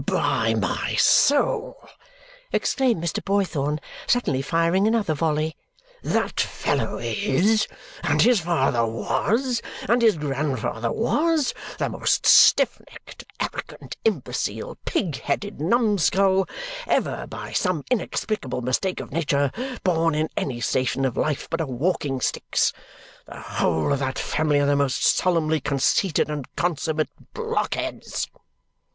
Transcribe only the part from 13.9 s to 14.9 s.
imbecile,